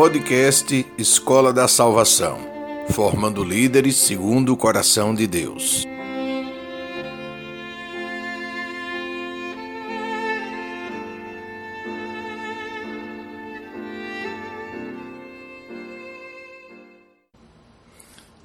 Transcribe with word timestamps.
Podcast 0.00 0.86
Escola 0.96 1.52
da 1.52 1.66
Salvação, 1.66 2.38
formando 2.90 3.42
líderes 3.42 3.96
segundo 3.96 4.52
o 4.52 4.56
coração 4.56 5.12
de 5.12 5.26
Deus. 5.26 5.84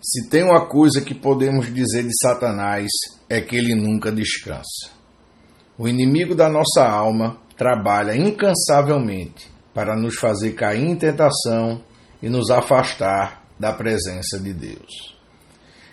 Se 0.01 0.27
tem 0.31 0.43
uma 0.43 0.65
coisa 0.65 1.01
que 1.01 1.13
podemos 1.13 1.71
dizer 1.71 2.01
de 2.01 2.19
Satanás 2.19 2.89
é 3.29 3.39
que 3.39 3.55
ele 3.55 3.75
nunca 3.75 4.11
descansa. 4.11 4.89
O 5.77 5.87
inimigo 5.87 6.33
da 6.33 6.49
nossa 6.49 6.83
alma 6.83 7.37
trabalha 7.55 8.15
incansavelmente 8.15 9.52
para 9.73 9.95
nos 9.95 10.15
fazer 10.15 10.51
cair 10.53 10.85
em 10.85 10.95
tentação 10.95 11.81
e 12.21 12.29
nos 12.29 12.49
afastar 12.49 13.43
da 13.59 13.73
presença 13.73 14.39
de 14.39 14.53
Deus. 14.53 15.15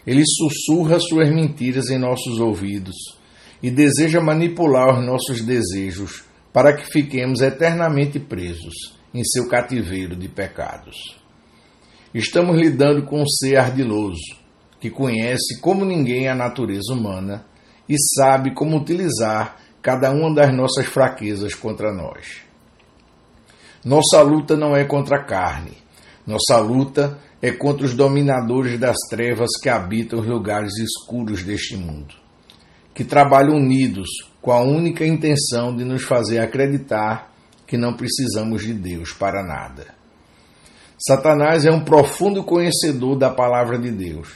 Ele 0.06 0.24
sussurra 0.26 0.98
suas 0.98 1.30
mentiras 1.30 1.90
em 1.90 1.98
nossos 1.98 2.38
ouvidos 2.40 2.96
e 3.62 3.70
deseja 3.70 4.20
manipular 4.20 4.98
os 4.98 5.06
nossos 5.06 5.42
desejos 5.42 6.24
para 6.52 6.74
que 6.74 6.90
fiquemos 6.90 7.40
eternamente 7.40 8.18
presos 8.18 8.98
em 9.14 9.22
seu 9.24 9.48
cativeiro 9.48 10.16
de 10.16 10.28
pecados. 10.28 10.96
Estamos 12.12 12.56
lidando 12.58 13.04
com 13.04 13.22
um 13.22 13.26
ser 13.26 13.56
ardiloso 13.56 14.40
que 14.80 14.90
conhece 14.90 15.60
como 15.60 15.84
ninguém 15.84 16.28
a 16.28 16.34
natureza 16.34 16.92
humana 16.92 17.44
e 17.88 17.94
sabe 18.16 18.54
como 18.54 18.78
utilizar 18.78 19.56
cada 19.82 20.10
uma 20.10 20.34
das 20.34 20.54
nossas 20.54 20.86
fraquezas 20.86 21.54
contra 21.54 21.92
nós. 21.92 22.49
Nossa 23.84 24.20
luta 24.22 24.56
não 24.56 24.76
é 24.76 24.84
contra 24.84 25.16
a 25.16 25.24
carne. 25.24 25.72
Nossa 26.26 26.58
luta 26.58 27.18
é 27.40 27.50
contra 27.50 27.86
os 27.86 27.94
dominadores 27.94 28.78
das 28.78 28.96
trevas 29.08 29.50
que 29.62 29.68
habitam 29.68 30.20
os 30.20 30.26
lugares 30.26 30.72
escuros 30.76 31.42
deste 31.42 31.76
mundo, 31.76 32.14
que 32.94 33.04
trabalham 33.04 33.56
unidos 33.56 34.08
com 34.42 34.52
a 34.52 34.60
única 34.60 35.06
intenção 35.06 35.74
de 35.74 35.84
nos 35.84 36.02
fazer 36.02 36.38
acreditar 36.38 37.32
que 37.66 37.78
não 37.78 37.94
precisamos 37.94 38.62
de 38.62 38.74
Deus 38.74 39.12
para 39.12 39.42
nada. 39.42 39.94
Satanás 40.98 41.64
é 41.64 41.70
um 41.70 41.82
profundo 41.82 42.44
conhecedor 42.44 43.16
da 43.16 43.30
palavra 43.30 43.78
de 43.78 43.90
Deus, 43.90 44.28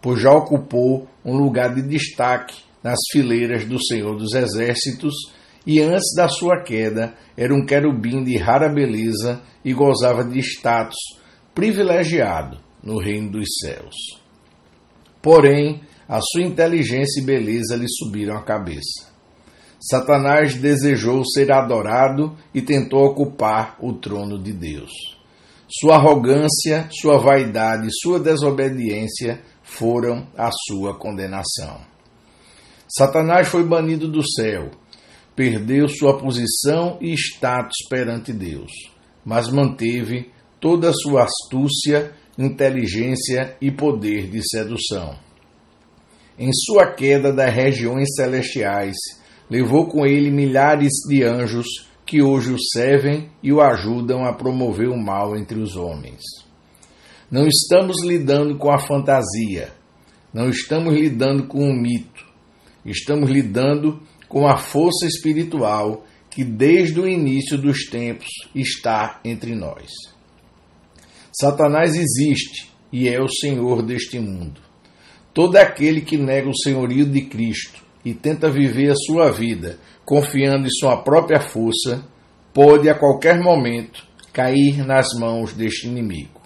pois 0.00 0.20
já 0.20 0.32
ocupou 0.32 1.06
um 1.22 1.36
lugar 1.36 1.74
de 1.74 1.82
destaque 1.82 2.56
nas 2.82 2.98
fileiras 3.12 3.66
do 3.66 3.78
Senhor 3.84 4.16
dos 4.16 4.32
Exércitos 4.34 5.14
e 5.66 5.80
antes 5.80 6.14
da 6.14 6.28
sua 6.28 6.62
queda 6.62 7.14
era 7.36 7.52
um 7.52 7.66
querubim 7.66 8.22
de 8.22 8.36
rara 8.36 8.68
beleza 8.68 9.42
e 9.64 9.72
gozava 9.72 10.22
de 10.22 10.38
status 10.38 10.96
privilegiado 11.52 12.58
no 12.82 12.98
reino 12.98 13.32
dos 13.32 13.48
céus. 13.60 13.96
Porém, 15.20 15.80
a 16.08 16.20
sua 16.20 16.42
inteligência 16.42 17.20
e 17.20 17.24
beleza 17.24 17.74
lhe 17.74 17.88
subiram 17.88 18.36
à 18.36 18.42
cabeça. 18.42 19.16
Satanás 19.80 20.54
desejou 20.54 21.24
ser 21.24 21.50
adorado 21.50 22.36
e 22.54 22.62
tentou 22.62 23.04
ocupar 23.04 23.76
o 23.80 23.92
trono 23.94 24.40
de 24.40 24.52
Deus. 24.52 24.92
Sua 25.68 25.96
arrogância, 25.96 26.88
sua 26.92 27.18
vaidade 27.18 27.88
e 27.88 27.92
sua 27.92 28.20
desobediência 28.20 29.40
foram 29.62 30.28
a 30.36 30.50
sua 30.52 30.96
condenação. 30.96 31.80
Satanás 32.88 33.48
foi 33.48 33.64
banido 33.64 34.06
do 34.06 34.22
céu 34.24 34.70
perdeu 35.36 35.86
sua 35.86 36.18
posição 36.18 36.96
e 37.00 37.12
status 37.12 37.76
perante 37.90 38.32
Deus, 38.32 38.72
mas 39.22 39.52
manteve 39.52 40.30
toda 40.58 40.88
a 40.88 40.94
sua 40.94 41.24
astúcia, 41.24 42.12
inteligência 42.38 43.54
e 43.60 43.70
poder 43.70 44.30
de 44.30 44.40
sedução. 44.48 45.14
Em 46.38 46.50
sua 46.52 46.86
queda 46.92 47.32
das 47.32 47.54
regiões 47.54 48.14
celestiais, 48.14 48.96
levou 49.48 49.86
com 49.86 50.06
ele 50.06 50.30
milhares 50.30 50.92
de 51.08 51.22
anjos 51.22 51.66
que 52.04 52.22
hoje 52.22 52.52
o 52.52 52.58
servem 52.58 53.28
e 53.42 53.52
o 53.52 53.60
ajudam 53.60 54.24
a 54.24 54.32
promover 54.32 54.88
o 54.88 54.96
mal 54.96 55.36
entre 55.36 55.58
os 55.58 55.76
homens. 55.76 56.22
Não 57.30 57.46
estamos 57.46 58.02
lidando 58.04 58.56
com 58.56 58.70
a 58.70 58.78
fantasia, 58.78 59.72
não 60.32 60.48
estamos 60.48 60.94
lidando 60.94 61.46
com 61.46 61.58
o 61.58 61.74
mito, 61.74 62.24
estamos 62.84 63.28
lidando 63.28 64.00
com 64.28 64.46
a 64.46 64.56
força 64.56 65.06
espiritual 65.06 66.04
que 66.30 66.44
desde 66.44 67.00
o 67.00 67.08
início 67.08 67.56
dos 67.56 67.86
tempos 67.86 68.28
está 68.54 69.20
entre 69.24 69.54
nós. 69.54 69.90
Satanás 71.32 71.94
existe 71.94 72.70
e 72.92 73.08
é 73.08 73.20
o 73.20 73.28
senhor 73.28 73.82
deste 73.82 74.18
mundo. 74.18 74.60
Todo 75.32 75.56
aquele 75.56 76.00
que 76.00 76.16
nega 76.16 76.48
o 76.48 76.56
senhorio 76.56 77.04
de 77.06 77.22
Cristo 77.22 77.82
e 78.04 78.14
tenta 78.14 78.50
viver 78.50 78.90
a 78.90 78.96
sua 78.96 79.30
vida 79.30 79.78
confiando 80.04 80.66
em 80.66 80.70
sua 80.70 80.98
própria 80.98 81.40
força, 81.40 82.06
pode 82.54 82.88
a 82.88 82.94
qualquer 82.94 83.40
momento 83.40 84.06
cair 84.32 84.86
nas 84.86 85.08
mãos 85.18 85.52
deste 85.52 85.88
inimigo. 85.88 86.40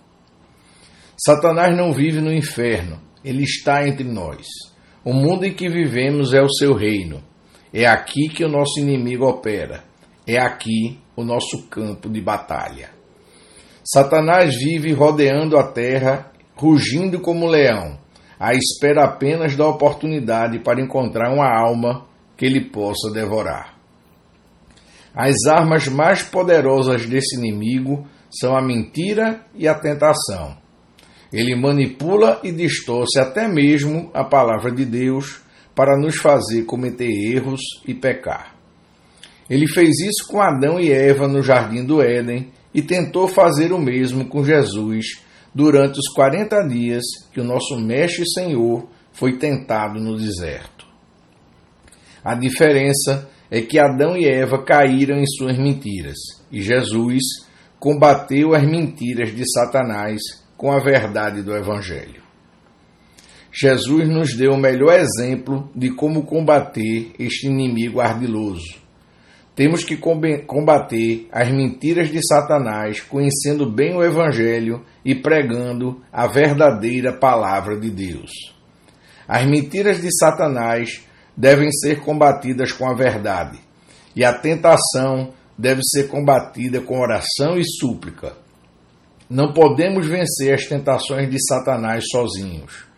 Satanás 1.17 1.77
não 1.77 1.93
vive 1.93 2.21
no 2.21 2.33
inferno, 2.33 2.99
ele 3.23 3.43
está 3.43 3.87
entre 3.87 4.05
nós. 4.05 4.47
O 5.05 5.13
mundo 5.13 5.45
em 5.45 5.53
que 5.53 5.69
vivemos 5.69 6.33
é 6.33 6.41
o 6.41 6.49
seu 6.49 6.75
reino 6.75 7.23
é 7.73 7.87
aqui 7.87 8.29
que 8.29 8.45
o 8.45 8.49
nosso 8.49 8.81
inimigo 8.81 9.27
opera. 9.27 9.85
É 10.27 10.39
aqui 10.39 10.99
o 11.17 11.25
nosso 11.25 11.69
campo 11.69 12.09
de 12.09 12.21
batalha. 12.21 12.91
Satanás 13.85 14.55
vive 14.57 14.93
rodeando 14.93 15.57
a 15.57 15.65
terra, 15.65 16.31
rugindo 16.55 17.21
como 17.21 17.47
leão, 17.47 17.99
à 18.39 18.55
espera 18.55 19.05
apenas 19.05 19.57
da 19.57 19.67
oportunidade 19.67 20.59
para 20.61 20.81
encontrar 20.81 21.33
uma 21.33 21.49
alma 21.49 22.07
que 22.37 22.45
ele 22.45 22.71
possa 22.71 23.11
devorar. 23.11 23.75
As 25.15 25.47
armas 25.47 25.89
mais 25.89 26.23
poderosas 26.23 27.07
desse 27.07 27.37
inimigo 27.37 28.07
são 28.31 28.57
a 28.57 28.63
mentira 28.63 29.45
e 29.55 29.67
a 29.67 29.75
tentação. 29.75 30.57
Ele 31.33 31.55
manipula 31.55 32.41
e 32.43 32.53
distorce 32.53 33.19
até 33.19 33.49
mesmo 33.49 34.11
a 34.15 34.25
palavra 34.25 34.71
de 34.71 34.85
Deus 34.85 35.43
para 35.75 35.99
nos 35.99 36.17
fazer 36.17 36.65
cometer 36.65 37.11
erros 37.11 37.61
e 37.87 37.95
pecar. 37.95 38.55
Ele 39.49 39.67
fez 39.67 39.99
isso 40.01 40.29
com 40.29 40.41
Adão 40.41 40.79
e 40.79 40.93
Eva 40.93 41.27
no 41.27 41.43
jardim 41.43 41.85
do 41.85 42.01
Éden 42.01 42.53
e 42.73 42.81
tentou 42.81 43.27
fazer 43.27 43.73
o 43.73 43.79
mesmo 43.79 44.27
com 44.27 44.45
Jesus 44.45 45.25
durante 45.55 45.99
os 45.99 46.09
40 46.15 46.69
dias 46.69 47.03
que 47.33 47.41
o 47.41 47.45
nosso 47.45 47.77
Mestre 47.79 48.23
e 48.23 48.31
Senhor 48.31 48.89
foi 49.13 49.37
tentado 49.39 49.99
no 49.99 50.17
deserto. 50.17 50.87
A 52.25 52.35
diferença 52.35 53.29
é 53.51 53.61
que 53.61 53.79
Adão 53.79 54.17
e 54.17 54.27
Eva 54.27 54.63
caíram 54.63 55.19
em 55.19 55.27
suas 55.27 55.59
mentiras 55.59 56.19
e 56.53 56.63
Jesus 56.63 57.23
combateu 57.79 58.55
as 58.55 58.63
mentiras 58.63 59.35
de 59.35 59.43
Satanás 59.51 60.21
com 60.57 60.71
a 60.71 60.79
verdade 60.79 61.43
do 61.43 61.57
Evangelho. 61.57 62.30
Jesus 63.53 64.09
nos 64.09 64.37
deu 64.37 64.53
o 64.53 64.61
melhor 64.61 64.99
exemplo 64.99 65.69
de 65.75 65.91
como 65.91 66.25
combater 66.25 67.13
este 67.19 67.49
inimigo 67.49 68.01
ardiloso. 68.01 68.79
Temos 69.57 69.85
que 69.85 69.97
combater 69.97 71.29
as 71.31 71.51
mentiras 71.51 72.11
de 72.11 72.21
Satanás, 72.27 73.01
conhecendo 73.01 73.71
bem 73.71 73.95
o 73.95 74.03
Evangelho 74.03 74.85
e 75.05 75.15
pregando 75.15 76.01
a 76.13 76.27
verdadeira 76.27 77.13
palavra 77.13 77.79
de 77.79 77.91
Deus. 77.91 78.31
As 79.27 79.45
mentiras 79.45 80.01
de 80.01 80.09
Satanás 80.17 81.05
devem 81.37 81.71
ser 81.73 82.01
combatidas 82.01 82.73
com 82.73 82.89
a 82.89 82.95
verdade, 82.95 83.59
e 84.15 84.25
a 84.25 84.33
tentação 84.33 85.35
deve 85.59 85.83
ser 85.85 86.09
combatida 86.09 86.81
com 86.81 86.99
oração 86.99 87.59
e 87.59 87.65
súplica. 87.65 88.33
Não 89.29 89.53
podemos 89.53 90.07
vencer 90.07 90.55
as 90.55 90.65
tentações 90.67 91.29
de 91.29 91.37
Satanás 91.47 92.05
sozinhos. 92.11 92.90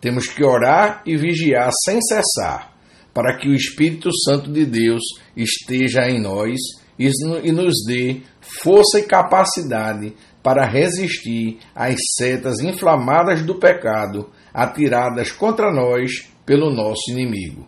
Temos 0.00 0.28
que 0.28 0.44
orar 0.44 1.02
e 1.04 1.16
vigiar 1.16 1.70
sem 1.84 2.00
cessar, 2.00 2.72
para 3.12 3.36
que 3.36 3.48
o 3.48 3.54
Espírito 3.54 4.10
Santo 4.24 4.50
de 4.50 4.64
Deus 4.64 5.02
esteja 5.36 6.08
em 6.08 6.20
nós 6.20 6.56
e 6.98 7.52
nos 7.52 7.74
dê 7.86 8.20
força 8.62 8.98
e 8.98 9.02
capacidade 9.02 10.14
para 10.42 10.66
resistir 10.66 11.58
às 11.74 11.96
setas 12.16 12.60
inflamadas 12.60 13.42
do 13.42 13.56
pecado 13.56 14.30
atiradas 14.52 15.32
contra 15.32 15.72
nós 15.72 16.28
pelo 16.44 16.70
nosso 16.70 17.10
inimigo. 17.10 17.66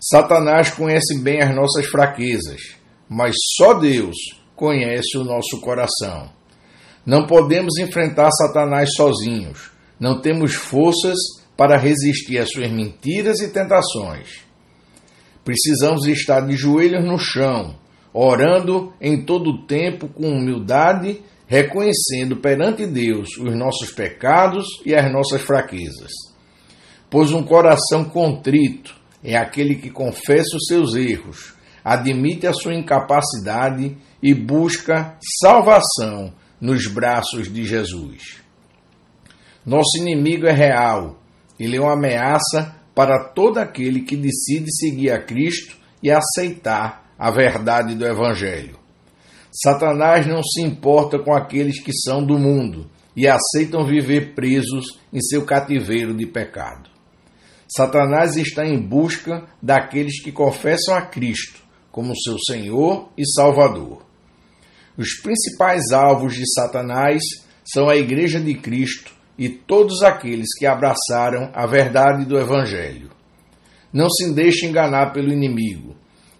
Satanás 0.00 0.70
conhece 0.70 1.18
bem 1.22 1.40
as 1.40 1.54
nossas 1.54 1.86
fraquezas, 1.86 2.76
mas 3.08 3.34
só 3.56 3.74
Deus 3.74 4.16
conhece 4.54 5.16
o 5.16 5.24
nosso 5.24 5.60
coração. 5.60 6.30
Não 7.04 7.26
podemos 7.26 7.78
enfrentar 7.78 8.30
Satanás 8.30 8.90
sozinhos 8.94 9.73
não 9.98 10.20
temos 10.20 10.54
forças 10.54 11.18
para 11.56 11.76
resistir 11.76 12.38
às 12.38 12.50
suas 12.50 12.70
mentiras 12.70 13.40
e 13.40 13.48
tentações. 13.48 14.44
Precisamos 15.44 16.06
estar 16.06 16.40
de 16.40 16.56
joelhos 16.56 17.04
no 17.04 17.18
chão, 17.18 17.78
orando 18.12 18.92
em 19.00 19.24
todo 19.24 19.50
o 19.50 19.66
tempo 19.66 20.08
com 20.08 20.28
humildade 20.28 21.20
reconhecendo 21.46 22.36
perante 22.36 22.86
Deus 22.86 23.36
os 23.38 23.56
nossos 23.56 23.90
pecados 23.90 24.66
e 24.84 24.94
as 24.94 25.12
nossas 25.12 25.42
fraquezas. 25.42 26.10
Pois 27.10 27.32
um 27.32 27.42
coração 27.42 28.04
contrito 28.04 28.94
é 29.22 29.36
aquele 29.36 29.76
que 29.76 29.90
confessa 29.90 30.56
os 30.56 30.66
seus 30.66 30.94
erros, 30.94 31.54
admite 31.84 32.46
a 32.46 32.52
sua 32.52 32.74
incapacidade 32.74 33.96
e 34.22 34.34
busca 34.34 35.16
salvação 35.40 36.32
nos 36.60 36.86
braços 36.86 37.52
de 37.52 37.64
Jesus. 37.64 38.43
Nosso 39.64 39.98
inimigo 39.98 40.46
é 40.46 40.52
real, 40.52 41.18
ele 41.58 41.76
é 41.76 41.80
uma 41.80 41.94
ameaça 41.94 42.74
para 42.94 43.24
todo 43.28 43.58
aquele 43.58 44.02
que 44.02 44.16
decide 44.16 44.70
seguir 44.76 45.10
a 45.10 45.22
Cristo 45.22 45.76
e 46.02 46.10
aceitar 46.10 47.10
a 47.18 47.30
verdade 47.30 47.94
do 47.94 48.06
Evangelho. 48.06 48.78
Satanás 49.50 50.26
não 50.26 50.42
se 50.42 50.60
importa 50.60 51.18
com 51.18 51.32
aqueles 51.32 51.82
que 51.82 51.92
são 51.92 52.24
do 52.24 52.38
mundo 52.38 52.90
e 53.16 53.26
aceitam 53.26 53.86
viver 53.86 54.34
presos 54.34 54.98
em 55.12 55.20
seu 55.20 55.44
cativeiro 55.44 56.12
de 56.12 56.26
pecado. 56.26 56.90
Satanás 57.68 58.36
está 58.36 58.66
em 58.66 58.80
busca 58.80 59.44
daqueles 59.62 60.22
que 60.22 60.30
confessam 60.30 60.94
a 60.94 61.02
Cristo 61.02 61.62
como 61.90 62.14
seu 62.20 62.36
Senhor 62.38 63.08
e 63.16 63.24
Salvador. 63.24 64.04
Os 64.98 65.20
principais 65.22 65.92
alvos 65.92 66.34
de 66.34 66.44
Satanás 66.52 67.22
são 67.64 67.88
a 67.88 67.96
Igreja 67.96 68.40
de 68.40 68.54
Cristo 68.54 69.13
e 69.38 69.48
todos 69.48 70.02
aqueles 70.02 70.56
que 70.56 70.66
abraçaram 70.66 71.50
a 71.52 71.66
verdade 71.66 72.24
do 72.24 72.38
Evangelho. 72.38 73.10
Não 73.92 74.08
se 74.08 74.32
deixe 74.32 74.66
enganar 74.66 75.12
pelo 75.12 75.32
inimigo. 75.32 75.96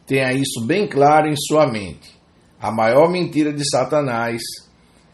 Tenha 0.06 0.32
isso 0.32 0.64
bem 0.66 0.88
claro 0.88 1.28
em 1.28 1.36
sua 1.36 1.66
mente. 1.66 2.14
A 2.60 2.70
maior 2.70 3.10
mentira 3.10 3.52
de 3.52 3.68
Satanás 3.68 4.40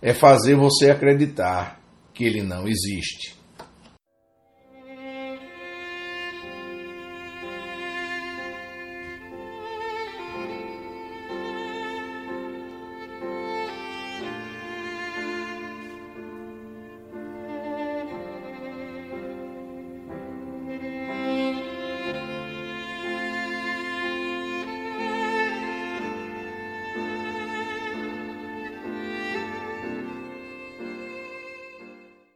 é 0.00 0.14
fazer 0.14 0.56
você 0.56 0.90
acreditar 0.90 1.80
que 2.14 2.24
ele 2.24 2.42
não 2.42 2.66
existe. 2.66 3.39